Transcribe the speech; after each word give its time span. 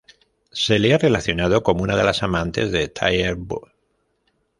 Se 0.51 0.79
la 0.79 0.95
ha 0.95 0.97
relacionado 0.97 1.61
como 1.61 1.83
una 1.83 1.95
de 1.95 2.03
las 2.03 2.23
amantes 2.23 2.71
de 2.71 2.87
Tiger 2.87 3.35
Woods. 3.35 3.71